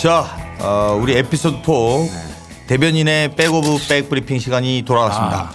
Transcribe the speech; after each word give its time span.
자, 0.00 0.24
어, 0.60 0.98
우리 0.98 1.14
에피소드 1.14 1.58
4 1.62 2.66
대변인의 2.68 3.36
back 3.36 3.69
of 3.69 3.86
back 3.86 4.08
브리핑 4.08 4.38
시간이 4.38 4.82
돌아왔습니다. 4.86 5.52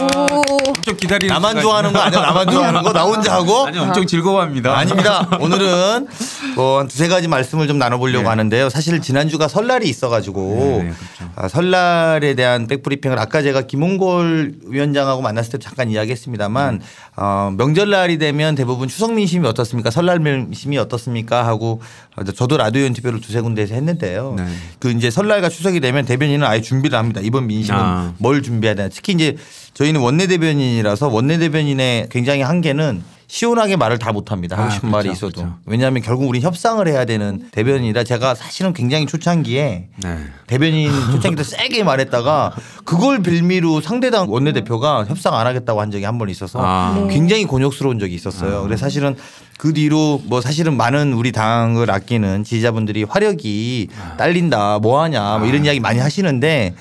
엄청 0.00 0.96
기다리는 0.96 1.32
나만 1.32 1.60
좋아하는 1.60 1.92
거 1.92 1.98
아니야? 2.00 2.20
나만 2.20 2.50
좋아하는 2.50 2.82
거 2.82 2.92
나 2.92 3.02
혼자 3.04 3.34
하고? 3.34 3.66
아니 3.68 3.78
엄청 3.78 4.06
즐거워합니다. 4.06 4.76
아닙니다. 4.76 5.28
오늘은 5.40 6.06
뭐 6.54 6.78
한 6.80 6.88
두세 6.88 7.08
가지 7.08 7.28
말씀을 7.28 7.66
좀 7.68 7.78
나눠보려고 7.78 8.22
네. 8.24 8.28
하는데요. 8.28 8.68
사실 8.70 9.00
지난주가 9.00 9.48
설날이 9.48 9.88
있어가지고 9.88 10.82
네, 10.84 10.92
그렇죠. 11.18 11.32
아, 11.36 11.48
설날에 11.48 12.34
대한 12.34 12.66
백브리핑을 12.66 13.18
아까 13.18 13.42
제가 13.42 13.62
김홍걸 13.62 14.54
위원장하고 14.66 15.22
만났을 15.22 15.52
때 15.52 15.58
잠깐 15.58 15.90
이야기했습니다만 15.90 16.78
네. 16.78 16.84
어, 17.16 17.52
명절날이 17.56 18.18
되면 18.18 18.54
대부분 18.54 18.88
추석 18.88 19.12
민심이 19.14 19.46
어떻습니까? 19.46 19.90
설날 19.90 20.18
민심이 20.18 20.76
어떻습니까? 20.78 21.46
하고 21.46 21.80
어, 22.16 22.24
저도 22.24 22.56
라디오 22.56 22.84
인터뷰를 22.84 23.20
두세 23.20 23.40
군데에서 23.40 23.74
했는데요. 23.74 24.34
네. 24.36 24.44
그 24.78 24.90
이제 24.90 25.10
설날과 25.10 25.48
추석이 25.48 25.80
되면 25.80 26.04
대변인은 26.04 26.46
아예 26.46 26.60
준비를 26.60 26.98
합니다. 26.98 27.20
이번 27.22 27.46
민심은 27.46 27.78
아. 27.80 28.12
뭘 28.18 28.42
준비해야 28.42 28.74
되나. 28.74 28.88
특히 28.88 29.12
이제 29.14 29.36
저희는 29.76 30.00
원내 30.00 30.26
대변인이라서 30.26 31.08
원내 31.08 31.36
대변인의 31.38 32.08
굉장히 32.10 32.40
한계는 32.40 33.02
시원하게 33.28 33.76
말을 33.76 33.98
다 33.98 34.12
못합니다. 34.12 34.56
하고 34.56 34.68
아, 34.68 34.70
싶은 34.70 34.88
말이 34.88 35.08
그렇죠, 35.08 35.26
있어도. 35.26 35.42
그렇죠. 35.42 35.58
왜냐하면 35.66 36.00
결국 36.00 36.28
우리 36.28 36.40
협상을 36.40 36.86
해야 36.86 37.04
되는 37.04 37.48
대변인이라 37.50 38.04
제가 38.04 38.34
사실은 38.36 38.72
굉장히 38.72 39.04
초창기에 39.04 39.88
네. 39.96 40.18
대변인 40.46 40.90
초창기 41.10 41.36
때 41.36 41.42
세게 41.44 41.82
말했다가 41.82 42.54
그걸 42.84 43.22
빌미로 43.22 43.80
상대당 43.80 44.30
원내대표가 44.30 45.04
협상 45.06 45.34
안 45.34 45.46
하겠다고 45.46 45.80
한 45.80 45.90
적이 45.90 46.04
한 46.04 46.18
번 46.18 46.30
있어서 46.30 46.60
아. 46.62 46.94
네. 47.08 47.12
굉장히 47.12 47.44
곤욕스러운 47.44 47.98
적이 47.98 48.14
있었어요. 48.14 48.62
그래서 48.62 48.80
사실은 48.82 49.14
그 49.58 49.72
뒤로 49.74 50.22
뭐 50.26 50.40
사실은 50.40 50.76
많은 50.76 51.12
우리 51.12 51.32
당을 51.32 51.90
아끼는 51.90 52.44
지지자분들이 52.44 53.02
화력이 53.02 53.88
딸린다 54.16 54.78
뭐 54.78 55.02
하냐 55.02 55.38
뭐 55.38 55.48
이런 55.48 55.64
이야기 55.64 55.80
많이 55.80 55.98
하시는데 55.98 56.74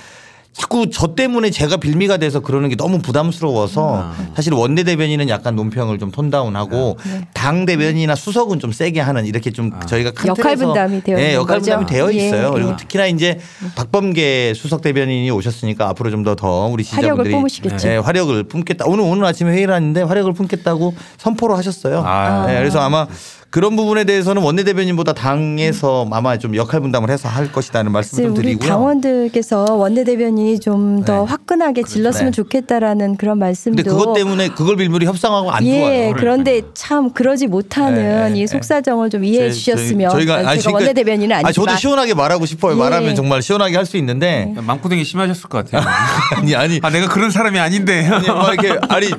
자꾸 0.57 0.89
저 0.89 1.15
때문에 1.15 1.49
제가 1.49 1.77
빌미가 1.77 2.15
돼서 2.17 2.39
그러는 2.39 2.69
게 2.69 2.77
너무 2.77 2.99
부담스러워서 2.99 4.13
사실 4.35 4.53
원내 4.53 4.83
대변인은 4.83 5.27
약간 5.27 5.55
논평을 5.55 5.99
좀 5.99 6.11
톤다운하고 6.11 6.97
당 7.33 7.65
대변인이나 7.65 8.15
수석은 8.15 8.59
좀 8.59 8.71
세게 8.71 9.01
하는 9.01 9.25
이렇게 9.25 9.51
좀 9.51 9.71
저희가 9.85 10.13
역할 10.25 10.55
분담이 10.55 11.03
되어 11.03 11.17
예, 11.19 11.21
있는 11.23 11.33
역할 11.35 11.59
분담이 11.59 11.83
거죠. 11.83 11.93
되어 11.93 12.13
예, 12.13 12.27
있어요. 12.27 12.51
그리고 12.53 12.71
예. 12.71 12.75
특히나 12.77 13.07
이제 13.07 13.39
박범계 13.75 14.53
수석 14.55 14.81
대변인이 14.81 15.29
오셨으니까 15.29 15.89
앞으로 15.89 16.09
좀 16.09 16.23
더더 16.23 16.67
우리 16.67 16.85
화력을 16.85 17.25
지지자분들이 17.25 17.35
뿜으시겠죠. 17.35 17.87
예, 17.89 17.97
화력을 17.97 18.43
품겠다. 18.45 18.85
오늘 18.87 19.03
오늘 19.03 19.25
아침에 19.25 19.51
회의를 19.51 19.73
하는데 19.73 20.01
화력을 20.03 20.31
품겠다고 20.31 20.95
선포를 21.17 21.57
하셨어요. 21.57 22.01
아. 22.05 22.45
예, 22.49 22.57
그래서 22.59 22.79
아마 22.79 23.07
그런 23.55 23.77
부분에 23.77 24.03
대해서는 24.03 24.41
원내 24.41 24.65
대변인보다 24.65 25.13
당에서 25.13 26.05
아마 26.11 26.37
좀 26.37 26.57
역할 26.57 26.81
분담을 26.81 27.09
해서 27.09 27.29
할 27.29 27.49
것이다는 27.53 27.89
말씀 27.89 28.17
글쎄, 28.17 28.23
좀 28.27 28.35
우리 28.35 28.43
드리고요. 28.47 28.67
당원들께서 28.67 29.75
원내대변인이 29.75 30.59
좀더 30.59 31.19
네. 31.21 31.25
화끈하게 31.31 31.83
질렀으면 31.83 32.31
네. 32.33 32.35
좋겠다라는 32.35 33.15
그런 33.15 33.39
말씀도 33.39 33.77
근데 33.81 33.89
그것 33.89 34.13
때문에 34.13 34.49
그걸 34.49 34.75
빌미로 34.75 35.05
협상하고 35.05 35.51
안 35.51 35.65
예, 35.65 35.79
좋아요. 35.79 36.13
그런데 36.17 36.63
참 36.73 37.11
그러지 37.11 37.47
못하는 37.47 38.33
네, 38.33 38.37
이 38.37 38.41
네, 38.41 38.47
속사정을 38.47 39.09
좀 39.09 39.23
이해해 39.23 39.49
제- 39.51 39.55
주셨으면 39.55 40.09
저희- 40.09 40.25
저희가 40.25 40.37
제가 40.39 40.49
아니, 40.49 40.59
그러니까- 40.59 40.77
원내대변인은 40.77 41.35
아니, 41.37 41.45
아니지만 41.45 41.67
저도 41.67 41.77
시원하게 41.79 42.13
말하고 42.13 42.45
싶어요. 42.45 42.73
예. 42.73 42.77
말하면 42.77 43.15
정말 43.15 43.41
시원하게 43.41 43.77
할 43.77 43.85
수 43.85 43.95
있는데 43.95 44.53
마음고생이 44.57 45.05
심하셨을 45.05 45.43
것 45.47 45.63
같아요. 45.63 45.81
아니 46.35 46.55
아니 46.57 46.79
아 46.83 46.89
내가 46.89 47.07
그런 47.07 47.31
사람이 47.31 47.57
아닌데. 47.57 48.05
아니, 48.11 48.27
막 48.27 48.51
이렇게 48.53 48.77
아니 48.89 49.09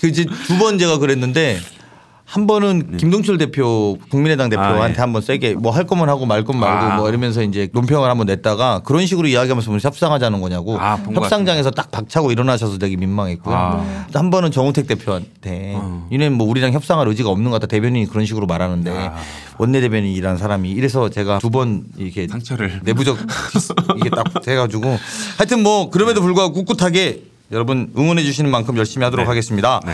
그 0.00 0.06
이제 0.06 0.24
두번 0.46 0.78
제가 0.78 0.98
그랬는데 0.98 1.58
한 2.32 2.46
번은 2.46 2.96
김동철 2.96 3.36
대표 3.36 3.98
국민의당 4.08 4.48
대표한테 4.48 4.78
네. 4.78 4.84
아, 4.86 4.88
예. 4.88 5.00
한번 5.00 5.20
세게 5.20 5.52
뭐 5.56 5.70
할 5.70 5.84
거면 5.86 6.08
하고 6.08 6.24
말 6.24 6.44
거면 6.44 6.60
말고 6.62 6.86
아. 6.86 6.96
뭐 6.96 7.08
이러면서 7.10 7.42
이제 7.42 7.68
논평을 7.74 8.08
한번 8.08 8.26
냈다가 8.26 8.80
그런 8.86 9.04
식으로 9.04 9.28
이야기하면서 9.28 9.70
무슨 9.70 9.86
협상하자는 9.86 10.40
거냐고 10.40 10.78
아, 10.80 10.96
협상장에서 11.12 11.70
딱 11.72 11.90
박차고 11.90 12.32
일어나셔서 12.32 12.78
되게 12.78 12.96
민망했고요. 12.96 13.54
아. 13.54 14.06
한 14.14 14.30
번은 14.30 14.50
정우택 14.50 14.86
대표한테 14.86 15.74
어. 15.76 16.08
이는 16.10 16.32
뭐 16.32 16.46
우리랑 16.48 16.72
협상할 16.72 17.06
의지가 17.08 17.28
없는 17.28 17.50
것 17.50 17.60
같다 17.60 17.66
대변인이 17.66 18.06
그런 18.06 18.24
식으로 18.24 18.46
말하는데 18.46 18.90
아. 18.90 19.14
원내 19.58 19.82
대변인이라는 19.82 20.38
사람이 20.38 20.70
이래서 20.70 21.10
제가 21.10 21.38
두 21.38 21.50
번 21.50 21.84
이렇게 21.98 22.26
상처를. 22.28 22.80
내부적 22.82 23.18
이게 23.98 24.08
딱 24.08 24.24
돼가지고 24.42 24.98
하여튼 25.36 25.62
뭐 25.62 25.90
그럼에도 25.90 26.22
불구하고 26.22 26.64
꿋꿋하게 26.64 27.24
여러분 27.52 27.92
응원해 27.98 28.22
주시는 28.22 28.50
만큼 28.50 28.78
열심히 28.78 29.04
하도록 29.04 29.24
네. 29.24 29.28
하겠습니다. 29.28 29.80
네. 29.84 29.92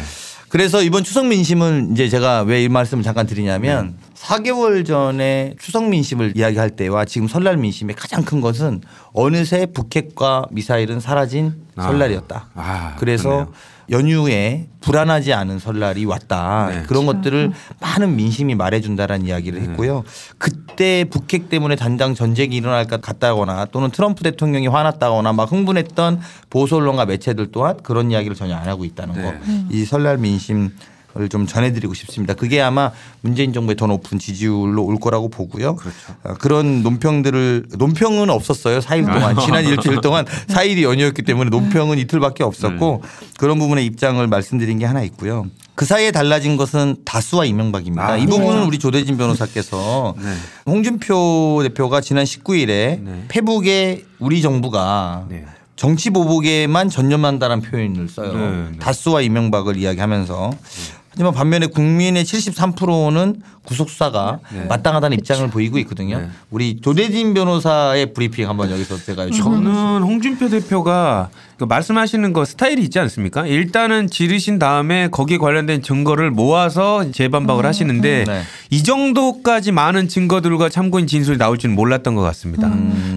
그래서 0.48 0.82
이번 0.82 1.04
추석 1.04 1.26
민심은 1.26 1.92
이제 1.92 2.08
제가 2.08 2.42
왜 2.42 2.64
이 2.64 2.68
말씀을 2.68 3.04
잠깐 3.04 3.26
드리냐면 3.26 3.96
네. 4.00 4.08
4개월 4.16 4.84
전에 4.86 5.54
추석 5.60 5.88
민심을 5.88 6.32
이야기할 6.36 6.70
때와 6.70 7.04
지금 7.04 7.28
설날 7.28 7.56
민심의 7.56 7.94
가장 7.94 8.24
큰 8.24 8.40
것은 8.40 8.80
어느새 9.12 9.66
북핵과 9.66 10.46
미사일은 10.50 11.00
사라진 11.00 11.54
아. 11.76 11.82
설날이었다. 11.84 12.46
아, 12.54 12.96
그래서 12.98 13.28
그러네요. 13.28 13.52
연휴에 13.90 14.66
불안하지 14.80 15.32
않은 15.32 15.58
설날이 15.58 16.04
왔다. 16.04 16.68
네. 16.70 16.82
그런 16.86 17.06
것들을 17.06 17.52
많은 17.80 18.16
민심이 18.16 18.54
말해준다라는 18.54 19.26
이야기를 19.26 19.60
했고요. 19.62 20.04
그때 20.38 21.04
북핵 21.10 21.48
때문에 21.48 21.76
단장 21.76 22.14
전쟁이 22.14 22.56
일어날 22.56 22.86
것 22.86 23.00
같다거나 23.00 23.66
또는 23.66 23.90
트럼프 23.90 24.22
대통령이 24.22 24.66
화났다거나 24.66 25.32
막 25.32 25.50
흥분했던 25.50 26.20
보수 26.50 26.76
언론과 26.76 27.06
매체들 27.06 27.50
또한 27.50 27.76
그런 27.82 28.10
이야기를 28.10 28.36
전혀 28.36 28.54
안 28.56 28.68
하고 28.68 28.84
있다는 28.84 29.14
거. 29.14 29.20
네. 29.20 29.64
이 29.70 29.84
설날 29.84 30.18
민심 30.18 30.64
을 30.66 30.70
좀 31.30 31.46
전해드리고 31.46 31.94
싶습니다. 31.94 32.34
그게 32.34 32.60
아마 32.60 32.92
문재인 33.22 33.52
정부의 33.52 33.76
더 33.76 33.86
높은 33.86 34.18
지지율로 34.18 34.84
올 34.84 34.98
거라고 35.00 35.28
보고요. 35.28 35.76
그렇죠. 35.76 35.96
어, 36.22 36.34
그런 36.34 36.82
논평들을 36.82 37.66
논평은 37.76 38.30
없었어요. 38.30 38.80
4일 38.80 39.06
동안 39.06 39.38
지난 39.40 39.64
일주일 39.64 40.00
동안 40.00 40.24
4일이 40.48 40.82
연휴였기 40.82 41.22
때문에 41.22 41.50
논평은 41.50 41.98
이틀밖에 41.98 42.44
없었고 42.44 43.02
그런 43.38 43.58
부분의 43.58 43.84
입장을 43.86 44.24
말씀드린 44.26 44.78
게 44.78 44.84
하나 44.84 45.02
있고요. 45.02 45.46
그 45.74 45.84
사이에 45.84 46.10
달라진 46.10 46.56
것은 46.56 46.96
다수와 47.04 47.44
이명박입니다. 47.44 48.04
아, 48.04 48.16
이 48.16 48.26
부분은 48.26 48.60
네. 48.60 48.66
우리 48.66 48.78
조대진 48.80 49.16
변호사께서 49.16 50.14
네. 50.18 50.34
홍준표 50.66 51.60
대표가 51.62 52.00
지난 52.00 52.24
19일에 52.24 52.66
네. 53.00 53.24
페북에 53.28 54.04
우리 54.18 54.42
정부가 54.42 55.26
네. 55.28 55.44
정치 55.78 56.10
보복에만 56.10 56.90
전념한다는 56.90 57.62
표현을 57.62 58.08
써요. 58.08 58.32
네, 58.32 58.68
네. 58.72 58.78
다수와 58.78 59.20
이명박을 59.22 59.76
이야기하면서 59.76 60.50
하지만 61.10 61.32
반면에 61.32 61.66
국민의 61.68 62.24
73%는 62.24 63.40
구속 63.62 63.88
수사가 63.88 64.40
네. 64.52 64.64
마땅하다는 64.64 65.18
입장을 65.18 65.48
보이고 65.50 65.78
있거든요. 65.78 66.18
네. 66.18 66.28
우리 66.50 66.80
조대진 66.80 67.32
변호사의 67.32 68.12
브리핑 68.12 68.48
한번 68.48 68.72
여기서 68.72 68.96
제가. 68.98 69.30
저는 69.30 70.02
홍준표 70.02 70.48
대표가 70.48 71.30
그 71.58 71.64
말씀하시는 71.64 72.32
거 72.32 72.44
스타일이 72.44 72.82
있지 72.82 73.00
않습니까? 73.00 73.44
일단은 73.44 74.08
지르신 74.08 74.60
다음에 74.60 75.08
거기에 75.08 75.38
관련된 75.38 75.82
증거를 75.82 76.30
모아서 76.30 77.10
재반박을 77.10 77.66
하시는데 77.66 78.24
네. 78.26 78.42
이 78.70 78.84
정도까지 78.84 79.72
많은 79.72 80.06
증거들과 80.06 80.68
참고인 80.68 81.08
진술이 81.08 81.36
나올 81.36 81.58
줄은 81.58 81.74
몰랐던 81.74 82.14
것 82.14 82.22
같습니다. 82.22 82.70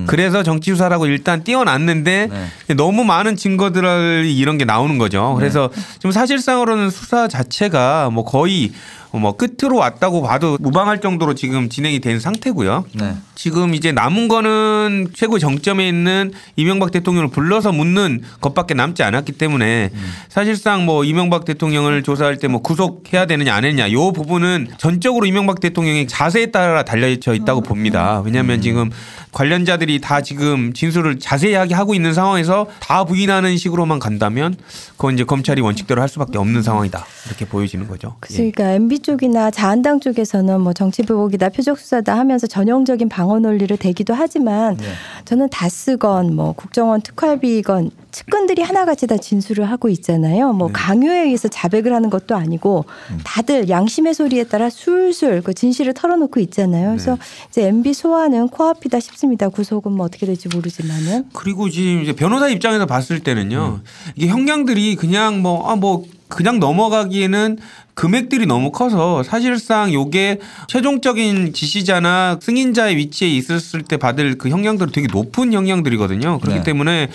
그래서 0.07 0.41
정치 0.41 0.71
수사라고 0.71 1.05
일단 1.05 1.43
띄워놨는데 1.43 2.29
네. 2.67 2.73
너무 2.73 3.03
많은 3.03 3.35
증거들이 3.35 4.35
이런 4.35 4.57
게 4.57 4.65
나오는 4.65 4.97
거죠. 4.97 5.35
그래서 5.37 5.69
지금 5.99 6.11
사실상으로는 6.11 6.89
수사 6.89 7.27
자체가 7.27 8.09
뭐 8.09 8.25
거의 8.25 8.71
뭐 9.19 9.35
끝으로 9.35 9.77
왔다고 9.77 10.21
봐도 10.21 10.57
무방할 10.59 11.01
정도로 11.01 11.33
지금 11.33 11.67
진행이 11.67 11.99
된 11.99 12.19
상태고요. 12.19 12.85
네. 12.93 13.15
지금 13.33 13.73
이제 13.73 13.91
남은 13.91 14.27
거는 14.27 15.07
최고 15.15 15.39
정점에 15.39 15.87
있는 15.87 16.31
이명박 16.55 16.91
대통령을 16.91 17.29
불러서 17.29 17.71
묻는 17.71 18.21
것밖에 18.39 18.75
남지 18.75 19.01
않았기 19.01 19.31
때문에 19.33 19.89
사실상 20.29 20.85
뭐 20.85 21.03
이명박 21.03 21.45
대통령을 21.45 22.03
조사할 22.03 22.37
때 22.37 22.51
뭐 22.51 22.61
구속해야 22.61 23.25
되느냐 23.25 23.55
안 23.55 23.65
했냐 23.65 23.91
요 23.91 24.11
부분은 24.11 24.67
전적으로 24.77 25.25
이명박 25.25 25.59
대통령의 25.59 26.07
자세에 26.07 26.47
따라 26.47 26.83
달려져 26.83 27.33
있다고 27.33 27.61
봅니다. 27.61 28.21
왜냐하면 28.25 28.61
지금 28.61 28.91
관련자들이 29.31 30.01
다 30.01 30.21
지금 30.21 30.73
진술을 30.73 31.19
자세하게 31.19 31.73
하고 31.73 31.95
있는 31.95 32.13
상황에서 32.13 32.67
다 32.79 33.05
부인하는 33.05 33.57
식으로만 33.57 33.99
간다면 33.99 34.55
그건 34.97 35.13
이제 35.13 35.23
검찰이 35.23 35.61
원칙대로 35.61 36.01
할 36.01 36.09
수밖에 36.09 36.37
없는 36.37 36.61
상황이다 36.61 37.05
이렇게 37.27 37.45
보여지는 37.45 37.87
거죠. 37.87 38.17
예. 38.31 38.35
그러니까 38.35 38.71
MB 38.73 38.99
쪽이나 39.01 39.51
자한당 39.51 39.99
쪽에서는 39.99 40.61
뭐 40.61 40.73
정치 40.73 41.03
보복이다 41.03 41.49
표적 41.49 41.79
수사다 41.79 42.17
하면서 42.17 42.47
전형적인 42.47 43.09
방어 43.09 43.39
논리를 43.39 43.75
대기도 43.77 44.13
하지만 44.13 44.77
네. 44.77 44.85
저는 45.25 45.49
다스건 45.49 46.35
뭐 46.35 46.53
국정원 46.53 47.01
특활비건 47.01 47.91
측근들이 48.11 48.61
하나같이 48.61 49.07
다 49.07 49.17
진술을 49.17 49.69
하고 49.69 49.87
있잖아요. 49.89 50.51
뭐 50.53 50.69
강요에 50.71 51.23
의해서 51.23 51.47
자백을 51.47 51.93
하는 51.93 52.09
것도 52.09 52.35
아니고 52.35 52.85
다들 53.23 53.69
양심의 53.69 54.13
소리에 54.13 54.43
따라 54.43 54.69
술술 54.69 55.41
그 55.41 55.53
진실을 55.53 55.93
털어놓고 55.93 56.39
있잖아요. 56.41 56.89
그래서 56.89 57.17
이제 57.49 57.67
MB 57.67 57.93
소환은 57.93 58.49
코앞이다 58.49 58.99
싶습니다. 58.99 59.49
구속은 59.49 59.91
뭐 59.93 60.05
어떻게 60.05 60.25
될지 60.25 60.49
모르지만은 60.53 61.29
그리고 61.33 61.69
지금 61.69 62.01
이제 62.03 62.13
변호사 62.13 62.49
입장에서 62.49 62.85
봤을 62.85 63.19
때는요. 63.21 63.81
이게 64.15 64.27
형량들이 64.27 64.95
그냥 64.95 65.41
뭐, 65.41 65.69
아, 65.69 65.75
뭐, 65.75 66.05
그냥 66.31 66.59
넘어가기에는 66.59 67.57
금액들이 67.93 68.45
너무 68.45 68.71
커서 68.71 69.21
사실상 69.21 69.93
요게 69.93 70.39
최종적인 70.67 71.53
지시자나 71.53 72.39
승인자의 72.41 72.95
위치에 72.97 73.27
있었을 73.27 73.83
때 73.83 73.97
받을 73.97 74.37
그 74.37 74.49
형량들은 74.49 74.91
되게 74.91 75.07
높은 75.11 75.53
형량들이거든요. 75.53 76.39
그렇기 76.39 76.59
네. 76.59 76.63
때문에 76.63 77.09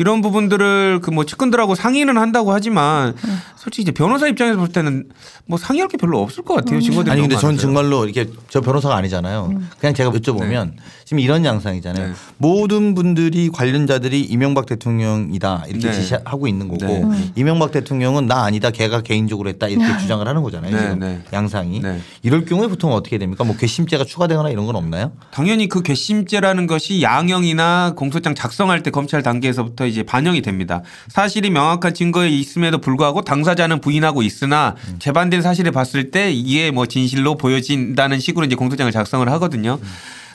이런 0.00 0.22
부분들을 0.22 1.00
그 1.02 1.10
뭐 1.10 1.24
측근들하고 1.26 1.74
상의는 1.74 2.16
한다고 2.16 2.52
하지만 2.52 3.14
솔직히 3.56 3.82
이제 3.82 3.90
변호사 3.92 4.28
입장에서 4.28 4.58
볼 4.58 4.68
때는 4.68 5.08
뭐 5.44 5.58
상의할 5.58 5.88
게 5.88 5.96
별로 5.96 6.22
없을 6.22 6.44
것 6.44 6.54
같아요. 6.54 6.80
증거들이 6.80 7.10
아니 7.10 7.20
근데 7.20 7.36
전. 7.36 7.58
정말로 7.58 8.04
이렇게 8.06 8.30
저 8.48 8.60
변호사가 8.60 8.94
아니잖아요. 8.96 9.52
그냥 9.80 9.92
제가 9.92 10.10
여쭤보면 10.12 10.74
지금 11.04 11.18
이런 11.18 11.44
양상이잖아요. 11.44 12.06
네. 12.06 12.12
모든 12.38 12.94
분들이 12.94 13.50
관련자들이 13.50 14.20
이명박 14.22 14.66
대통령이다 14.66 15.64
이렇게 15.68 15.88
네. 15.88 15.92
지시하고 15.92 16.46
있는 16.46 16.68
거고 16.68 16.86
네. 16.86 17.02
음. 17.02 17.32
이명박 17.34 17.72
대통령은 17.72 18.26
나 18.26 18.44
아니다 18.44 18.70
걔가 18.70 19.00
개인적으로 19.00 19.48
했다 19.48 19.66
이렇게 19.66 19.98
주장을 19.98 20.26
하는 20.26 20.42
거잖아요. 20.42 20.72
네, 20.72 20.80
지금 20.80 21.00
네. 21.00 21.22
양상이 21.32 21.80
네. 21.80 22.00
이럴 22.22 22.44
경우에 22.44 22.68
보통 22.68 22.92
어떻게 22.92 23.18
됩니까? 23.18 23.42
뭐 23.42 23.56
괘씸죄가 23.56 24.04
추가되거나 24.04 24.50
이런 24.50 24.64
건 24.66 24.76
없나요? 24.76 25.10
당연히 25.32 25.68
그 25.68 25.82
괘씸죄라는 25.82 26.68
것이 26.68 27.02
양형이나 27.02 27.94
공소장 27.96 28.36
작성할 28.36 28.84
때 28.84 28.92
검찰 28.92 29.22
단계에서부터 29.24 29.89
이제 29.90 30.02
반영이 30.02 30.40
됩니다. 30.42 30.82
사실이 31.08 31.50
명확한 31.50 31.92
증거에 31.94 32.28
있음에도 32.30 32.78
불구하고 32.78 33.22
당사자는 33.22 33.80
부인하고 33.80 34.22
있으나 34.22 34.76
재반된 34.98 35.42
사실을 35.42 35.72
봤을 35.72 36.10
때 36.10 36.32
이게 36.32 36.70
뭐 36.70 36.86
진실로 36.86 37.36
보여진다는 37.36 38.20
식으로 38.20 38.46
이제 38.46 38.54
공소장을 38.56 38.90
작성을 38.92 39.28
하거든요. 39.32 39.78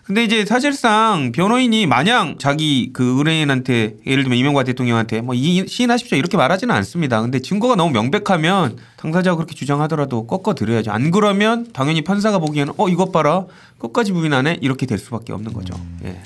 근데 0.03 0.23
이제 0.23 0.45
사실상 0.45 1.31
변호인이 1.31 1.87
마냥 1.87 2.35
자기 2.37 2.91
그 2.93 3.17
의뢰인한테 3.17 3.95
예를 4.05 4.23
들면 4.23 4.37
이명박 4.37 4.63
대통령한테 4.65 5.21
뭐 5.21 5.33
이- 5.33 5.65
시인하십시오 5.67 6.15
이렇게 6.19 6.37
말하지는 6.37 6.75
않습니다. 6.75 7.21
근데 7.23 7.39
증거가 7.39 7.75
너무 7.75 7.91
명백하면 7.91 8.77
당사자가 8.97 9.35
그렇게 9.37 9.55
주장하더라도 9.55 10.27
꺾어 10.27 10.53
드려야죠. 10.53 10.91
안 10.91 11.09
그러면 11.09 11.65
당연히 11.73 12.03
판사가 12.03 12.37
보기에는 12.37 12.73
어 12.77 12.87
이것 12.87 13.11
봐라 13.11 13.45
끝까지 13.79 14.11
부인하네 14.11 14.59
이렇게 14.61 14.85
될 14.85 14.99
수밖에 14.99 15.33
없는 15.33 15.53
거죠. 15.53 15.73
예. 16.03 16.21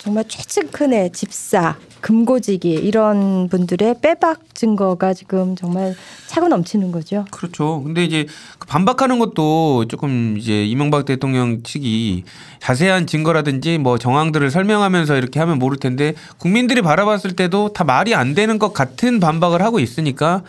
정말 0.00 0.24
최측근의 0.26 1.12
집사, 1.12 1.76
금고지기 2.00 2.70
이런 2.70 3.48
분들의 3.50 3.96
빼박 4.00 4.54
증거가 4.54 5.12
지금 5.12 5.54
정말 5.56 5.94
차고 6.26 6.48
넘치는 6.48 6.90
거죠. 6.90 7.26
그렇죠. 7.30 7.82
근데 7.84 8.04
이제 8.04 8.26
그 8.58 8.66
반박하는 8.66 9.18
것도 9.18 9.88
조금 9.88 10.38
이제 10.38 10.64
이명박 10.64 11.04
대통령 11.04 11.62
측이 11.62 12.24
자세한 12.60 13.06
증거라든지 13.06 13.76
뭐 13.76 13.98
정황들을 13.98 14.50
설명하면서 14.50 15.16
이렇게 15.16 15.38
하면 15.38 15.58
모를 15.58 15.76
텐데 15.76 16.14
국민들이 16.38 16.80
바라봤을 16.80 17.36
때도 17.36 17.74
다 17.74 17.84
말이 17.84 18.14
안 18.14 18.34
되는 18.34 18.58
것 18.58 18.72
같은 18.72 19.20
반박을 19.20 19.60
하고 19.60 19.80
있으니까 19.80 20.42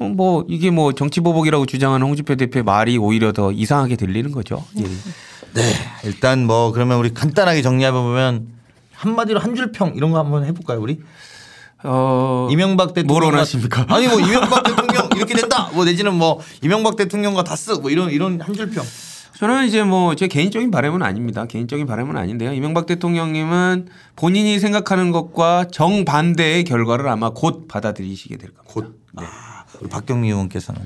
뭐 0.00 0.44
이게 0.48 0.72
뭐 0.72 0.92
정치 0.92 1.20
보복이라고 1.20 1.66
주장하는 1.66 2.04
홍준표 2.04 2.34
대표의 2.34 2.64
말이 2.64 2.98
오히려 2.98 3.32
더 3.32 3.52
이상하게 3.52 3.94
들리는 3.94 4.32
거죠. 4.32 4.64
예. 4.76 4.82
네. 5.54 5.62
일단 6.04 6.46
뭐 6.46 6.72
그러면 6.72 6.98
우리 6.98 7.14
간단하게 7.14 7.62
정리해 7.62 7.92
보면 7.92 8.57
한마디로 8.98 9.38
한 9.40 9.54
줄 9.54 9.72
평 9.72 9.94
이런 9.94 10.10
거 10.10 10.18
한번 10.18 10.44
해볼까요 10.44 10.80
우리? 10.80 11.00
어 11.84 12.48
이명박 12.50 12.92
대통령 12.94 13.06
뭘 13.20 13.24
원하십니까? 13.32 13.86
아니 13.88 14.08
뭐 14.08 14.18
이명박 14.20 14.62
대통령 14.64 15.08
이렇게 15.16 15.34
된다. 15.34 15.70
뭐 15.72 15.84
내지는 15.84 16.14
뭐 16.14 16.40
이명박 16.62 16.96
대통령과 16.96 17.44
다스 17.44 17.70
뭐 17.72 17.90
이런 17.90 18.10
이런 18.10 18.40
한 18.40 18.54
줄 18.54 18.68
평. 18.70 18.84
저는 19.38 19.66
이제 19.68 19.84
뭐 19.84 20.16
제 20.16 20.26
개인적인 20.26 20.72
바람은 20.72 21.02
아닙니다. 21.02 21.46
개인적인 21.46 21.86
바람은 21.86 22.16
아닌데요. 22.16 22.52
이명박 22.52 22.86
대통령님은 22.86 23.88
본인이 24.16 24.58
생각하는 24.58 25.12
것과 25.12 25.66
정반대의 25.70 26.64
결과를 26.64 27.08
아마 27.08 27.30
곧 27.30 27.68
받아들이시게 27.68 28.36
될 28.38 28.50
겁니다. 28.52 28.72
곧. 28.74 29.00
아, 29.16 29.64
우리 29.80 29.88
박경미 29.88 30.28
의원께서는 30.28 30.80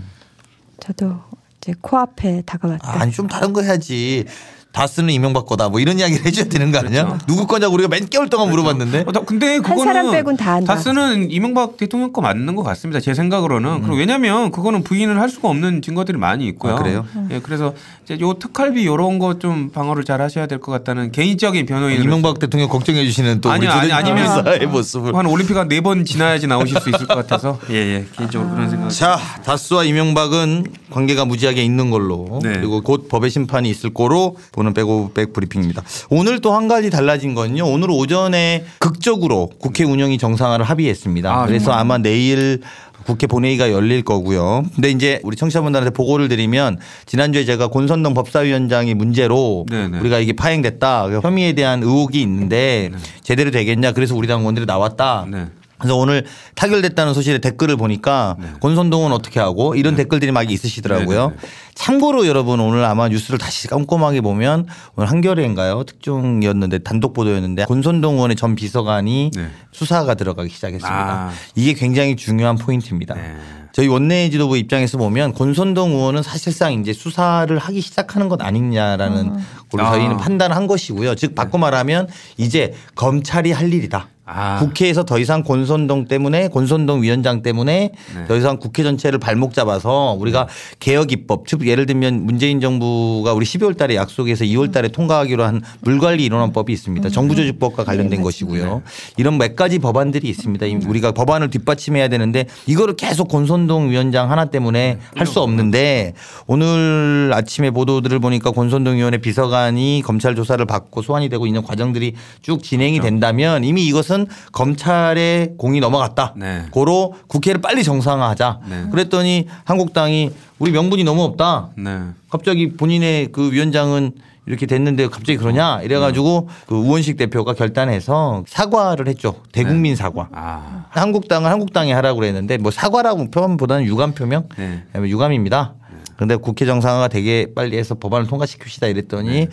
저도 0.80 1.14
이제 1.56 1.72
코앞에 1.80 2.42
다가왔다. 2.44 3.00
아니 3.00 3.12
좀 3.12 3.26
다른 3.28 3.54
거 3.54 3.62
해야지. 3.62 4.26
다스는 4.72 5.10
이명박 5.10 5.44
거다 5.46 5.68
뭐 5.68 5.80
이런 5.80 5.98
이야기를 5.98 6.24
해줘야 6.24 6.46
되는 6.46 6.72
거 6.72 6.78
아니야? 6.78 7.04
그렇죠. 7.06 7.26
누구 7.26 7.46
거냐고 7.46 7.74
우리가 7.74 7.88
몇 7.90 8.08
개월 8.08 8.28
동안 8.30 8.48
물어봤는데. 8.50 9.04
어, 9.06 9.12
나- 9.12 9.20
근데 9.20 9.58
그거는 9.58 9.84
사람 9.84 10.10
빼곤 10.10 10.36
다 10.38 10.54
안다. 10.54 10.74
다스는 10.74 11.30
이명박 11.30 11.76
대통령 11.76 12.12
거 12.12 12.22
맞는 12.22 12.56
것 12.56 12.62
같습니다. 12.62 12.98
제 13.00 13.12
생각으로는. 13.12 13.82
그리고 13.82 13.96
왜냐하면 13.96 14.50
그거는 14.50 14.82
부인을 14.82 15.20
할 15.20 15.28
수가 15.28 15.48
없는 15.50 15.82
증거들이 15.82 16.16
많이 16.16 16.46
있고요. 16.48 16.72
아, 16.74 16.76
그래요? 16.76 17.04
예, 17.30 17.40
그래서 17.40 17.74
이제 18.04 18.18
요 18.20 18.34
특활비 18.34 18.82
이런 18.82 19.18
거 19.18 19.32
좀 19.38 19.70
방어를 19.70 20.04
잘 20.04 20.20
하셔야 20.22 20.46
될 20.46 20.58
것 20.60 20.70
같다는 20.72 21.10
개인적인 21.12 21.66
변호인. 21.66 22.02
이명박 22.02 22.38
대통령 22.38 22.68
걱정해 22.68 23.04
주시는 23.04 23.40
또 23.40 23.50
아니, 23.50 23.66
조대진 23.66 23.90
아니면- 23.92 24.24
변호사의 24.26 24.66
모습을. 24.68 25.14
한 25.16 25.26
올림픽 25.26 25.56
한 25.56 25.68
네 25.68 25.80
번 25.80 26.04
지나야지 26.04 26.46
나오실 26.46 26.80
수 26.80 26.88
있을 26.90 27.06
것 27.06 27.14
같아서 27.14 27.58
예예 27.70 28.06
개인적으로 28.16 28.50
그런 28.50 28.70
생각. 28.70 28.90
자, 28.90 29.18
다스와 29.44 29.84
이명박은 29.84 30.66
관계가 30.90 31.24
무지하게 31.24 31.64
있는 31.64 31.90
걸로 31.90 32.40
네. 32.42 32.52
그리고 32.52 32.82
곧 32.82 33.08
법의 33.08 33.30
심판이 33.30 33.68
있을 33.70 33.92
거로 33.94 34.36
보는 34.62 34.74
백오백 34.74 35.32
브리핑입니다. 35.32 35.82
오늘 36.08 36.40
또 36.40 36.52
한 36.52 36.68
가지 36.68 36.90
달라진 36.90 37.34
건요. 37.34 37.64
오늘 37.66 37.90
오전에 37.90 38.66
극적으로 38.78 39.50
국회 39.58 39.84
운영이 39.84 40.18
정상화를 40.18 40.66
합의했습니다. 40.66 41.32
아, 41.32 41.46
그래서 41.46 41.72
아마 41.72 41.96
내일 41.96 42.60
국회 43.06 43.26
본회의가 43.26 43.72
열릴 43.72 44.02
거고요. 44.02 44.64
근데 44.74 44.90
이제 44.90 45.18
우리 45.24 45.34
청취자분들한테 45.34 45.92
보고를 45.94 46.28
드리면 46.28 46.76
지난주에 47.06 47.46
제가 47.46 47.68
권선동 47.68 48.12
법사위원장이 48.12 48.92
문제로 48.94 49.64
네네. 49.70 49.98
우리가 49.98 50.18
이게 50.18 50.34
파행됐다. 50.34 51.08
그 51.08 51.20
혐의에 51.22 51.54
대한 51.54 51.82
의혹이 51.82 52.20
있는데 52.20 52.90
제대로 53.22 53.50
되겠냐. 53.50 53.92
그래서 53.92 54.14
우리 54.14 54.28
당 54.28 54.40
의원들이 54.40 54.66
나왔다. 54.66 55.26
네. 55.30 55.46
그래서 55.82 55.96
오늘 55.96 56.24
타결됐다는 56.54 57.12
소식에 57.12 57.38
댓글을 57.38 57.76
보니까 57.76 58.36
권선동은 58.60 59.12
어떻게 59.12 59.40
하고 59.40 59.74
이런 59.74 59.96
댓글들이 59.96 60.30
막 60.32 60.50
있으시더라고요. 60.50 61.28
네, 61.28 61.34
네, 61.34 61.42
네. 61.42 61.48
참고로 61.74 62.26
여러분 62.26 62.60
오늘 62.60 62.84
아마 62.84 63.08
뉴스를 63.08 63.38
다시 63.38 63.66
꼼꼼하게 63.66 64.20
보면 64.20 64.66
오늘 64.94 65.10
한겨레인가요? 65.10 65.84
특종이었는데 65.84 66.78
단독 66.80 67.12
보도였는데 67.14 67.64
권선동 67.64 68.14
의원의 68.14 68.36
전 68.36 68.54
비서관이 68.54 69.32
네. 69.34 69.48
수사가 69.72 70.14
들어가기 70.14 70.48
시작했습니다. 70.50 71.12
아. 71.12 71.30
이게 71.56 71.72
굉장히 71.72 72.14
중요한 72.14 72.56
포인트입니다. 72.56 73.14
네. 73.14 73.36
저희 73.72 73.88
원내 73.88 74.28
지도부 74.28 74.58
입장에서 74.58 74.98
보면 74.98 75.32
권선동 75.32 75.92
의원은 75.92 76.22
사실상 76.22 76.74
이제 76.74 76.92
수사를 76.92 77.56
하기 77.58 77.80
시작하는 77.80 78.28
것 78.28 78.42
아니냐라는 78.42 79.32
걸로 79.70 79.84
아. 79.84 79.92
저희는 79.92 80.18
판단한 80.18 80.66
것이고요. 80.66 81.14
즉 81.14 81.34
바꿔 81.34 81.56
말하면 81.58 82.06
이제 82.36 82.74
검찰이 82.94 83.50
할 83.50 83.72
일이다. 83.72 84.08
아. 84.24 84.60
국회에서 84.60 85.04
더 85.04 85.18
이상 85.18 85.42
권선동 85.42 86.06
때문에 86.06 86.48
권선동 86.48 87.02
위원장 87.02 87.42
때문에 87.42 87.90
네. 88.14 88.24
더 88.28 88.36
이상 88.36 88.58
국회 88.58 88.84
전체를 88.84 89.18
발목 89.18 89.52
잡아서 89.52 90.16
우리가 90.18 90.46
개혁 90.78 91.10
입법 91.10 91.48
즉 91.48 91.66
예를 91.66 91.86
들면 91.86 92.24
문재인 92.24 92.60
정부가 92.60 93.32
우리 93.32 93.44
12월 93.44 93.76
달에 93.76 93.96
약속해서 93.96 94.44
2월 94.44 94.72
달에 94.72 94.88
통과하기로 94.88 95.42
한 95.42 95.60
물관리 95.80 96.24
인원법이 96.24 96.72
있습니다. 96.72 97.08
정부조직법과 97.08 97.82
관련된 97.84 98.18
네, 98.18 98.22
것이고요. 98.22 98.82
이런 99.16 99.38
몇 99.38 99.56
가지 99.56 99.80
법안들이 99.80 100.28
있습니다. 100.28 100.66
이 100.66 100.74
우리가 100.86 101.10
법안을 101.12 101.50
뒷받침해야 101.50 102.06
되는데 102.06 102.46
이거를 102.66 102.94
계속 102.94 103.26
권선동 103.28 103.90
위원장 103.90 104.30
하나 104.30 104.44
때문에 104.44 104.98
할 105.16 105.26
수 105.32 105.40
없는데 105.40 106.12
오늘 106.46 107.30
아침에 107.32 107.70
보도들을 107.70 108.18
보니까 108.18 108.50
권선동 108.50 108.96
의원의 108.96 109.22
비서관이 109.22 110.02
검찰 110.04 110.34
조사를 110.36 110.62
받고 110.66 111.00
소환이 111.00 111.30
되고 111.30 111.46
있는 111.46 111.62
과정들이 111.62 112.12
쭉 112.42 112.62
진행이 112.62 113.00
된다면 113.00 113.64
이미 113.64 113.86
이것은 113.86 114.11
검찰의 114.52 115.54
공이 115.58 115.80
넘어갔다. 115.80 116.34
네. 116.36 116.66
고로 116.70 117.14
국회를 117.28 117.60
빨리 117.60 117.82
정상화하자. 117.84 118.60
네. 118.68 118.84
그랬더니 118.90 119.48
한국당이 119.64 120.30
우리 120.58 120.70
명분이 120.72 121.04
너무 121.04 121.22
없다. 121.24 121.70
네. 121.76 122.00
갑자기 122.30 122.72
본인의 122.76 123.28
그 123.32 123.50
위원장은 123.52 124.12
이렇게 124.46 124.66
됐는데 124.66 125.06
갑자기 125.06 125.36
그러냐 125.36 125.82
이래가지고 125.82 126.48
그 126.66 126.74
우원식 126.74 127.16
대표가 127.16 127.54
결단해서 127.54 128.42
사과를 128.48 129.06
했죠. 129.08 129.36
대국민 129.52 129.94
사과. 129.94 130.28
아. 130.32 130.86
한국당은 130.90 131.48
한국당이 131.50 131.92
하라고 131.92 132.18
그랬는데 132.20 132.58
뭐 132.58 132.70
사과라고 132.72 133.30
표현보다는 133.30 133.84
유감 133.84 134.14
표명? 134.14 134.48
네. 134.58 134.82
아니면 134.92 135.10
유감입니다. 135.10 135.74
그런데 136.16 136.36
국회 136.36 136.66
정상화가 136.66 137.08
되게 137.08 137.46
빨리 137.54 137.78
해서 137.78 137.94
법안을 137.94 138.26
통과시킵시다 138.26 138.90
이랬더니 138.90 139.28
네. 139.30 139.48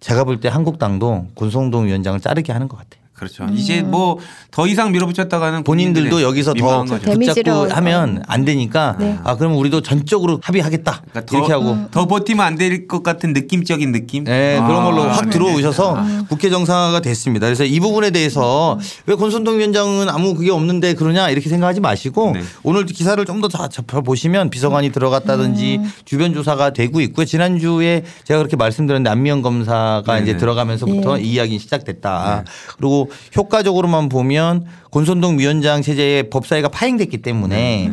제가 0.00 0.24
볼 0.24 0.40
때 0.40 0.48
한국당도 0.48 1.28
권성동 1.36 1.86
위원장을 1.86 2.18
자르게 2.18 2.52
하는 2.52 2.66
것 2.66 2.76
같아요. 2.76 3.01
그렇죠. 3.22 3.46
이제 3.54 3.82
뭐 3.82 4.18
더 4.52 4.66
이상 4.66 4.92
밀어붙였다가는 4.92 5.64
본인들도 5.64 6.20
여기서 6.20 6.52
더 6.52 6.84
붙잡고 6.84 7.72
하면 7.72 8.22
안 8.28 8.44
되니까 8.44 8.96
네. 9.00 9.18
아 9.24 9.34
그럼 9.36 9.56
우리도 9.56 9.80
전적으로 9.80 10.40
합의하겠다 10.42 11.02
그러니까 11.08 11.24
더, 11.24 11.38
이렇게 11.38 11.52
하고 11.52 11.78
더 11.90 12.06
버티면 12.06 12.44
안 12.44 12.56
될 12.58 12.86
것 12.86 13.02
같은 13.02 13.32
느낌적인 13.32 13.92
느낌. 13.92 14.24
네, 14.24 14.60
그런 14.66 14.84
걸로 14.84 15.04
아, 15.04 15.12
확 15.12 15.20
네네. 15.22 15.30
들어오셔서 15.30 16.04
국회 16.28 16.50
정상화가 16.50 17.00
됐습니다. 17.00 17.46
그래서 17.46 17.64
이 17.64 17.80
부분에 17.80 18.10
대해서 18.10 18.78
왜 19.06 19.14
권선동 19.14 19.58
위원장은 19.58 20.10
아무 20.10 20.34
그게 20.34 20.50
없는데 20.50 20.94
그러냐 20.94 21.30
이렇게 21.30 21.48
생각하지 21.48 21.80
마시고 21.80 22.32
네. 22.32 22.42
오늘 22.62 22.84
기사를 22.84 23.24
좀더 23.24 23.48
접해보시면 23.48 24.50
비서관이 24.50 24.92
들어갔다든지 24.92 25.80
주변 26.04 26.34
조사가 26.34 26.74
되고 26.74 27.00
있고요. 27.00 27.24
지난주에 27.24 28.04
제가 28.24 28.38
그렇게 28.38 28.56
말씀드렸는데 28.56 29.08
안미영 29.08 29.40
검사가 29.40 30.02
네네. 30.06 30.22
이제 30.22 30.36
들어가면서부터 30.36 31.18
이 31.18 31.32
이야기는 31.32 31.58
시작됐다. 31.58 32.44
그리고 32.76 33.10
효과적으로만 33.36 34.08
보면 34.08 34.64
권성동 34.90 35.38
위원장 35.38 35.82
체제의 35.82 36.30
법사위가 36.30 36.68
파행됐기 36.68 37.18
때문에 37.18 37.92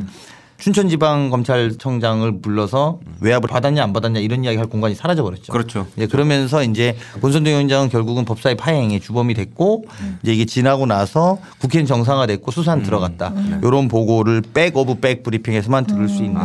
춘천지방검찰청장을 0.59 2.41
불러서 2.41 2.99
외압을 3.21 3.47
받았냐 3.47 3.81
안 3.81 3.93
받았냐 3.93 4.19
이런 4.19 4.43
이야기 4.43 4.57
할 4.57 4.65
공간이 4.67 4.93
사라져 4.93 5.23
버렸죠. 5.23 5.53
그렇죠. 5.53 5.87
예, 5.97 6.05
그러면서 6.05 6.63
이제 6.63 6.97
권성동 7.21 7.53
위원장은 7.53 7.87
결국은 7.87 8.25
법사위 8.25 8.55
파행에 8.55 8.99
주범이 8.99 9.35
됐고 9.35 9.85
이제 10.21 10.33
이게 10.33 10.43
지나고 10.43 10.85
나서 10.85 11.37
국회는 11.59 11.85
정상화됐고 11.85 12.51
수사는 12.51 12.83
들어갔다. 12.83 13.33
이런 13.63 13.87
보고를 13.87 14.41
back 14.53 14.75
of 14.75 14.95
back 14.95 15.23
브리핑에서만 15.23 15.85
들을 15.87 16.09
수 16.09 16.23
있는 16.23 16.41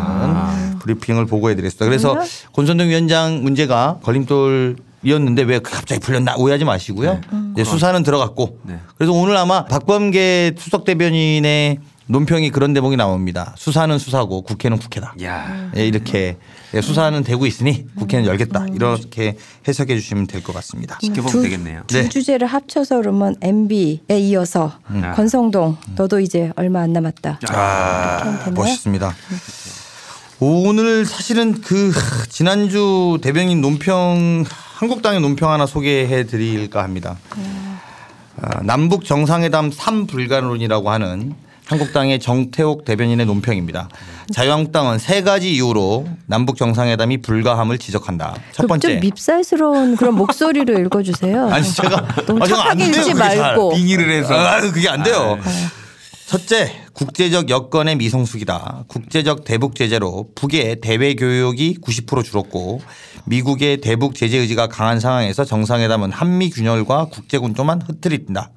브리핑을 0.79 1.27
보고해 1.27 1.57
드렸습니다. 1.57 1.85
그래서 1.85 2.17
권성동 2.53 2.91
위원장 2.91 3.43
문제가 3.43 3.99
걸림돌 4.05 4.77
이었는데 5.05 5.43
왜 5.43 5.59
갑자기 5.59 6.01
풀렸나 6.01 6.37
오해하지 6.37 6.65
마시고요. 6.65 7.21
이제 7.55 7.65
수사는 7.65 8.03
들어갔고 8.03 8.59
네. 8.65 8.79
그래서 8.97 9.13
오늘 9.13 9.37
아마 9.37 9.65
박범계 9.67 10.55
수석 10.59 10.85
대변인의 10.85 11.79
논평이 12.07 12.51
그런 12.51 12.75
대목이 12.75 12.97
나옵니다. 12.97 13.55
수사는 13.57 13.99
수사고 13.99 14.43
국회는 14.43 14.77
국회다. 14.79 15.15
야. 15.23 15.71
예, 15.75 15.87
이렇게 15.87 16.37
예, 16.75 16.81
수사는 16.83 17.23
되고 17.25 17.47
있으니 17.47 17.87
국회는 17.97 18.27
열겠다. 18.27 18.67
이렇게 18.75 19.39
해석해 19.67 19.95
주시면 19.99 20.27
될 20.27 20.43
것 20.43 20.53
같습니다. 20.57 20.99
지켜보면 21.01 21.31
두- 21.33 21.43
되겠네요. 21.43 21.83
두 21.87 21.97
네. 21.97 22.09
주제를 22.11 22.47
합쳐서 22.47 22.97
그러면 22.99 23.37
MB에 23.41 24.19
이어서 24.19 24.73
권성동 25.15 25.79
너도 25.97 26.21
이제 26.21 26.53
얼마 26.57 26.81
안 26.81 26.93
남았다. 26.93 27.41
아? 27.51 28.51
멋있습니다. 28.55 29.15
오늘 30.41 31.05
사실은 31.07 31.61
그 31.61 31.93
지난주 32.29 33.19
대변인 33.23 33.61
논평 33.61 34.45
한국당의 34.75 35.21
논평 35.21 35.51
하나 35.51 35.67
소개해 35.67 36.25
드릴까 36.27 36.83
합니다. 36.83 37.17
아, 38.43 38.61
남북 38.63 39.05
정상회담 39.05 39.71
3 39.71 40.07
불가론이라고 40.07 40.91
하는 40.91 41.35
한국당의 41.67 42.19
정태옥 42.19 42.85
대변인의 42.85 43.25
논평입니다. 43.25 43.89
자유한국당은 44.33 44.99
세 44.99 45.23
가지 45.23 45.55
이유로 45.55 46.07
남북 46.27 46.59
정상회담이 46.59 47.23
불가함을 47.23 47.79
지적한다. 47.79 48.35
첫 48.53 48.65
그럼 48.67 48.81
좀 48.81 48.91
번째. 48.91 49.01
밉살스러운 49.01 49.97
그런 49.97 50.15
목소리로 50.17 50.79
읽어주세요. 50.81 51.49
아니 51.49 51.67
제가 51.73 52.07
너무 52.27 52.43
아, 52.43 52.47
제가 52.47 52.61
안 52.71 52.79
착하게 52.79 52.91
돼요, 52.91 53.01
읽지. 53.01 53.15
말고. 53.15 53.75
빙의를 53.77 54.11
해서 54.11 54.35
아, 54.35 54.61
그게 54.61 54.89
안 54.91 55.03
돼요. 55.03 55.39
첫째, 56.27 56.73
국제적 56.95 57.51
여건의 57.51 57.97
미성숙이다. 57.97 58.85
국제적 58.89 59.45
대북 59.45 59.75
제재로 59.75 60.31
북의 60.35 60.81
대외 60.81 61.15
교역이 61.15 61.79
90% 61.83 62.25
줄었고 62.25 62.81
미국의 63.27 63.81
대북 63.81 64.15
제재 64.15 64.39
의지가 64.39 64.69
강한 64.69 65.01
상황에서 65.01 65.45
정상회담은 65.45 66.11
한미 66.13 66.51
균열과 66.51 67.07
국제 67.07 67.39
군조만 67.39 67.83
흐트린다. 67.83 68.51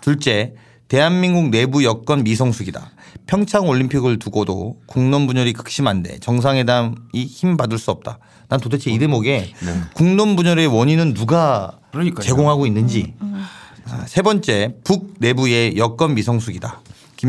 둘째, 0.00 0.54
대한민국 0.88 1.50
내부 1.50 1.84
여건 1.84 2.22
미성숙이다. 2.22 2.92
평창 3.26 3.68
올림픽을 3.68 4.18
두고도 4.18 4.76
국론 4.86 5.26
분열이 5.26 5.54
극심한데 5.54 6.18
정상회담이 6.20 6.94
힘 7.26 7.56
받을 7.56 7.78
수 7.78 7.90
없다. 7.90 8.18
난 8.48 8.60
도대체 8.60 8.90
이 8.90 8.98
대목에 8.98 9.52
국론 9.94 10.36
분열의 10.36 10.66
원인은 10.68 11.14
누가 11.14 11.78
그러니까요. 11.90 12.24
제공하고 12.24 12.66
있는지 12.66 13.14
아, 13.20 14.04
세 14.06 14.22
번째 14.22 14.76
북 14.84 15.14
내부의 15.18 15.76
여건 15.76 16.14
미성숙이다. 16.14 16.80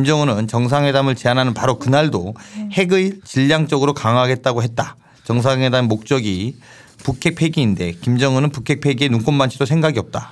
김정은은 0.04 0.48
정상회담을 0.48 1.14
제안하는 1.14 1.54
바로 1.54 1.78
그날도 1.78 2.34
핵의 2.72 3.20
질량적으로 3.24 3.94
강화하겠다고 3.94 4.64
했다. 4.64 4.96
정상회담 5.24 5.86
목적이 5.88 6.56
북핵 7.04 7.36
폐기인데 7.36 7.92
김정은은 8.02 8.50
북핵 8.50 8.82
폐기에 8.82 9.08
눈꼽만치도 9.10 9.68
생각이 9.68 10.00
없다. 10.00 10.32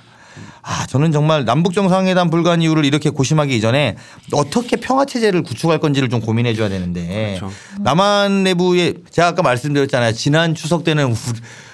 아 0.62 0.86
저는 0.88 1.12
정말 1.12 1.44
남북 1.44 1.74
정상회담 1.74 2.28
불가한 2.30 2.60
이유를 2.60 2.84
이렇게 2.84 3.08
고심하기 3.10 3.54
이전에 3.56 3.94
어떻게 4.32 4.76
평화 4.76 5.04
체제를 5.04 5.42
구축할 5.44 5.78
건지를 5.78 6.08
좀 6.08 6.20
고민해 6.20 6.54
줘야 6.54 6.68
되는데 6.68 7.36
그렇죠. 7.38 7.54
남한 7.84 8.42
내부에 8.42 8.94
제가 9.10 9.28
아까 9.28 9.42
말씀드렸잖아요. 9.42 10.12
지난 10.12 10.56
추석 10.56 10.82
때는 10.82 11.12
우- 11.12 11.16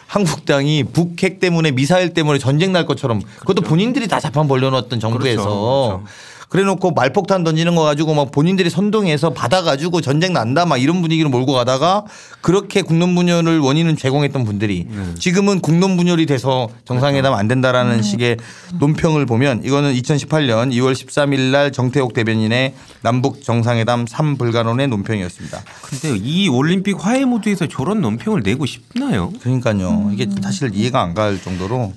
한국당이 0.06 0.84
북핵 0.84 1.40
때문에 1.40 1.70
미사일 1.70 2.12
때문에 2.12 2.38
전쟁 2.38 2.72
날 2.72 2.84
것처럼 2.84 3.22
그것도 3.40 3.62
본인들이 3.62 4.08
다 4.08 4.20
자판 4.20 4.46
벌려놓았던 4.46 5.00
정부에서 5.00 5.42
그렇죠. 5.44 6.04
그래 6.48 6.62
놓고 6.64 6.92
말폭탄 6.92 7.44
던지는 7.44 7.74
거 7.74 7.82
가지고 7.82 8.14
막 8.14 8.30
본인들이 8.30 8.70
선동해서 8.70 9.30
받아가지고 9.30 10.00
전쟁 10.00 10.32
난다 10.32 10.64
막 10.64 10.78
이런 10.78 11.02
분위기로 11.02 11.28
몰고 11.28 11.52
가다가 11.52 12.04
그렇게 12.40 12.80
국론 12.80 13.14
분열을 13.14 13.58
원인은 13.58 13.96
제공했던 13.96 14.44
분들이 14.44 14.86
네. 14.88 15.14
지금은 15.18 15.60
국론 15.60 15.98
분열이 15.98 16.24
돼서 16.24 16.68
정상회담 16.86 17.34
안 17.34 17.48
된다라는 17.48 17.98
네. 17.98 18.02
식의 18.02 18.36
논평을 18.78 19.26
보면 19.26 19.62
이거는 19.64 19.92
2018년 19.94 20.72
2월 20.72 20.92
13일 20.94 21.50
날 21.50 21.70
정태옥 21.70 22.14
대변인의 22.14 22.74
남북 23.02 23.42
정상회담 23.42 24.06
3불가론의 24.06 24.88
논평이었습니다. 24.88 25.62
근데 25.82 26.16
이 26.16 26.48
올림픽 26.48 26.96
화해 27.04 27.26
무드에서 27.26 27.66
저런 27.68 28.00
논평을 28.00 28.42
내고 28.42 28.64
싶나요? 28.64 29.32
그러니까요. 29.42 30.10
이게 30.14 30.26
사실 30.42 30.70
이해가 30.74 31.02
안 31.02 31.08
갈 31.18 31.40
정도로 31.42 31.94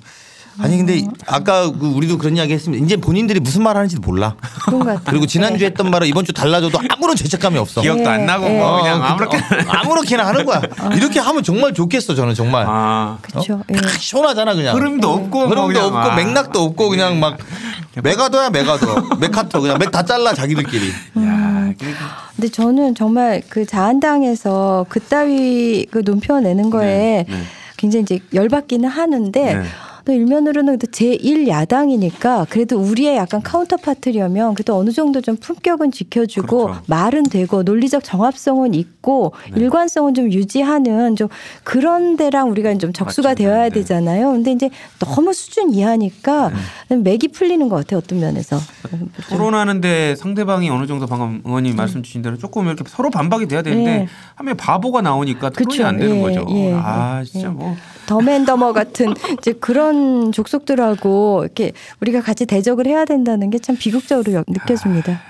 아니 0.60 0.78
근데 0.78 1.04
아까 1.28 1.72
그 1.72 1.88
우리도 1.88 2.18
그런 2.18 2.36
이야기 2.38 2.54
했습니다. 2.54 2.84
이제 2.86 2.98
본인들이 2.98 3.40
무슨 3.40 3.64
말 3.64 3.76
하는지도 3.78 4.02
몰라. 4.02 4.36
그런 4.66 4.80
것 4.80 4.86
같아요. 4.88 5.02
그리고 5.06 5.26
지난주에 5.26 5.68
했던 5.68 5.90
말을 5.90 6.08
이번 6.08 6.26
주 6.26 6.34
달라져도 6.34 6.78
아무런 6.90 7.16
죄책감이 7.16 7.58
없어. 7.58 7.82
기억도 7.82 8.04
네, 8.04 8.10
안 8.10 8.26
나고 8.26 8.46
네. 8.48 8.58
뭐 8.58 8.68
어, 8.78 8.82
그냥 8.82 9.00
그- 9.00 9.06
아무렇게나 9.06 9.46
어, 9.48 9.72
아무렇게나 9.78 10.28
하는 10.28 10.46
거야. 10.46 10.62
이렇게 10.96 11.20
하면 11.20 11.44
정말 11.44 11.74
좋겠어 11.74 12.16
저는 12.16 12.34
정말. 12.36 12.66
아 12.68 13.18
그렇죠. 13.22 13.62
예. 13.72 13.76
딱 13.76 13.90
시원하잖아 14.00 14.54
그냥. 14.54 14.76
흐름도 14.76 15.10
없고 15.10 15.30
뭐 15.40 15.48
흐름도 15.48 15.68
그냥 15.68 15.86
없고 15.86 15.98
아. 15.98 16.16
맥락도 16.16 16.60
없고 16.64 16.90
그냥 16.90 17.20
막 17.20 17.38
메가더야 18.04 18.50
메가더 18.52 19.16
메카터 19.20 19.62
그냥 19.62 19.78
맥 19.80 19.92
다 19.92 20.04
잘라 20.04 20.34
자기들끼리. 20.34 20.90
야, 20.90 21.74
그- 21.80 21.86
근데 22.36 22.50
저는 22.50 22.96
정말 22.96 23.42
그 23.50 23.66
자한당에서 23.66 24.86
그따위 24.90 25.86
그 25.92 26.02
논평을 26.06 26.44
내는 26.44 26.70
거에 26.70 26.86
네, 26.88 27.26
네. 27.30 27.44
굉장히 27.78 28.04
이제 28.04 28.20
열받기는 28.34 28.88
하는데 28.88 29.56
네. 29.56 29.64
또 30.06 30.14
일면으로는 30.14 30.78
제1 30.80 31.48
야당이니까 31.48 32.48
그래도 32.50 32.80
우리의 32.80 33.18
약간 33.18 33.42
counterpart려면 33.42 34.54
그래도 34.54 34.76
어느 34.76 34.92
정도 34.92 35.22
좀 35.22 35.36
품격은 35.38 35.92
지켜주고 35.92 36.66
그렇죠. 36.66 36.82
말은 36.88 37.24
되고 37.24 37.64
논리적 37.64 38.04
정합성은 38.04 38.74
있고 38.74 39.34
네. 39.54 39.62
일관성은 39.62 40.14
좀 40.14 40.32
유지하는 40.32 41.16
좀 41.16 41.28
그런 41.64 42.18
데랑 42.18 42.50
우리가 42.50 42.78
좀 42.78 42.94
적수가 42.94 43.30
맞죠. 43.30 43.44
되어야 43.44 43.64
네. 43.64 43.70
되잖아요. 43.70 44.32
근데 44.32 44.52
이제 44.52 44.70
너무 45.00 45.34
수준 45.34 45.72
이하니까 45.74 46.52
네. 46.90 46.98
맥이 46.98 47.30
풀리는 47.30 47.68
것 47.70 47.76
같아요. 47.78 48.00
어떤 48.00 48.20
면에서. 48.20 48.58
토론하는데 49.30 50.16
상대방이 50.16 50.70
어느 50.70 50.88
정도 50.88 51.06
방금 51.06 51.42
의원님 51.46 51.76
말씀 51.76 52.02
주신 52.04 52.22
대로 52.22 52.38
조금 52.38 52.66
이렇게 52.68 52.84
서로 52.88 53.10
반박이 53.10 53.48
돼야 53.48 53.62
되는데 53.62 53.98
네. 54.00 54.08
하면 54.36 54.58
바보가 54.58 55.02
나오니까 55.02 55.50
토론이 55.52 55.78
그쵸. 55.78 55.86
안 55.88 55.98
되는 55.98 56.18
예, 56.18 56.22
거죠. 56.22 56.46
예. 56.50 56.74
아 56.74 57.24
진짜 57.26 57.48
예. 57.48 57.52
뭐 57.52 57.76
더맨더머 58.08 58.74
같은 58.74 59.14
이제 59.40 59.54
그런 59.54 59.91
족속들하고 60.32 61.42
이렇게 61.44 61.72
우리가 62.02 62.22
같이 62.22 62.46
대적을 62.46 62.86
해야 62.88 63.06
된다는 63.06 63.50
게 63.50 63.60
참 63.62 63.76
비극적으로 63.78 64.34
여- 64.34 64.44
느껴집니다. 64.48 65.22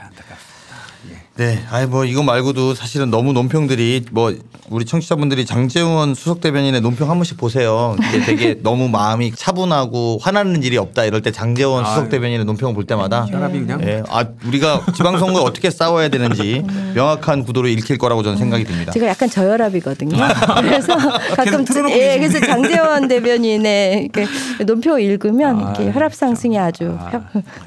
네, 1.38 1.64
아니 1.72 1.88
뭐 1.88 2.04
이거 2.04 2.24
말고도 2.24 2.76
사실은 2.76 3.10
너무 3.10 3.32
논평들이 3.32 4.06
뭐 4.12 4.36
우리 4.70 4.86
청취자분들이 4.86 5.46
장재원 5.46 6.14
수석 6.14 6.42
대변인의 6.42 6.82
논평 6.82 7.10
한 7.10 7.18
번씩 7.18 7.38
보세요. 7.38 7.96
이게 8.10 8.22
되게 8.26 8.60
너무 8.64 8.90
마음이 8.90 9.32
차분하고 9.34 10.20
화나는 10.22 10.62
일이 10.64 10.78
없다 10.78 11.06
이럴 11.06 11.22
때 11.22 11.32
장재원 11.32 11.86
수석. 11.86 12.10
대변인의 12.10 12.46
논평을 12.46 12.74
볼 12.74 12.86
때마다 12.86 13.26
혈압이 13.26 13.60
그냥 13.60 13.82
예, 13.84 14.04
아 14.10 14.26
우리가 14.46 14.86
지방선거에 14.94 15.42
어떻게 15.42 15.70
싸워야 15.70 16.10
되는지 16.10 16.64
명확한 16.96 17.44
구도로 17.46 17.70
읽힐 17.70 17.98
거라고 17.98 18.24
저는 18.24 18.38
생각이 18.38 18.66
듭니다. 18.66 18.92
제가 18.92 19.08
약간 19.08 19.30
저혈압이거든요. 19.30 20.18
그래서 20.62 20.98
가끔 21.36 21.66
예. 21.92 22.18
그래서 22.20 22.40
장재원 22.40 23.08
대변인의 23.08 24.10
이렇게 24.14 24.26
논평 24.66 25.02
읽으면 25.02 25.60
이렇게 25.60 25.92
혈압 25.92 26.14
상승이 26.14 26.60
아주 26.60 26.98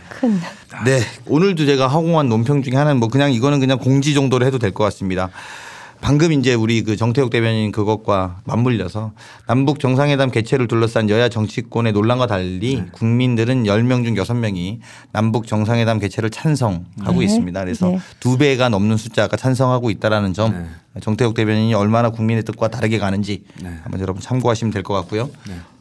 큰. 0.09 0.38
네, 0.85 1.00
오늘도 1.26 1.66
제가 1.66 1.87
허공한 1.87 2.28
논평 2.28 2.62
중에 2.62 2.75
하나는 2.75 2.99
뭐 2.99 3.09
그냥 3.09 3.33
이거는 3.33 3.53
그냥 3.61 3.78
공지 3.78 4.14
정도로 4.14 4.44
해도 4.46 4.58
될 4.58 4.73
것 4.73 4.84
같습니다. 4.84 5.30
방금 6.00 6.32
이제 6.32 6.52
우리 6.52 6.82
그 6.82 6.96
정태욱 6.96 7.30
대변인 7.30 7.73
그것과 7.73 8.40
맞물려서 8.44 9.12
남북 9.46 9.80
정상회담 9.80 10.30
개최를 10.30 10.68
둘러싼 10.68 11.08
여야 11.08 11.30
정치권의 11.30 11.92
논란과 11.94 12.26
달리 12.26 12.76
네. 12.76 12.87
국민들은 12.92 13.64
10명 13.64 14.04
중 14.04 14.14
6명이 14.14 14.80
남북 15.12 15.46
정상회담 15.46 16.00
개최를 16.00 16.28
찬성하고 16.28 17.20
네. 17.20 17.25
있습니다. 17.25 17.58
그래서 17.61 17.88
네. 17.88 18.00
두 18.20 18.37
배가 18.37 18.68
넘는 18.68 18.99
숫자가 18.99 19.37
찬성하고 19.38 19.88
있다라는 19.90 20.34
점 20.34 20.52
네. 20.52 20.66
정태옥 21.02 21.34
대변인이 21.34 21.74
얼마나 21.74 22.10
국민의 22.10 22.44
뜻과 22.44 22.68
다르게 22.68 22.98
가는지 22.98 23.44
네. 23.60 23.70
한번 23.82 24.00
여러분 24.00 24.22
참고하시면 24.22 24.72
될 24.72 24.82
것 24.84 24.94
같고요. 24.94 25.28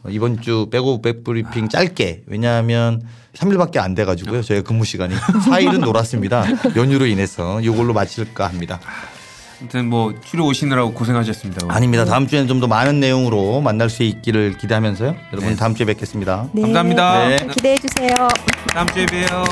어, 0.02 0.08
이번 0.10 0.40
주 0.40 0.68
back 0.70 0.91
of 0.91 1.02
back 1.02 1.22
브리핑 1.22 1.68
짧게 1.68 2.22
왜냐하면 2.26 3.00
3일밖에 3.34 3.78
안 3.78 3.94
돼가지고요. 3.94 4.42
저희가 4.42 4.66
근무 4.66 4.84
시간이 4.84 5.14
4일은 5.48 5.80
놀았습니다. 5.84 6.44
연휴로 6.76 7.06
인해서 7.06 7.60
이걸로 7.60 7.92
마칠까 7.92 8.46
합니다. 8.48 8.80
아무튼 9.60 9.88
뭐 9.88 10.12
출연 10.24 10.46
오시느라고 10.46 10.92
고생하셨습니다. 10.94 11.66
아닙니다. 11.68 12.04
다음 12.04 12.26
주에는 12.26 12.48
좀 12.48 12.60
더 12.60 12.66
많은 12.66 12.98
내용으로 13.00 13.60
만날 13.60 13.88
수 13.88 14.02
있기를 14.02 14.58
기대하면서요. 14.58 15.14
여러분 15.32 15.56
다음 15.56 15.74
주에 15.74 15.86
뵙겠습니다. 15.86 16.48
네. 16.52 16.62
감사합니다. 16.62 17.28
네. 17.28 17.36
기대해 17.52 17.76
주세요. 17.76 18.14
다음 18.74 18.86
주에 18.88 19.06
봬요. 19.06 19.44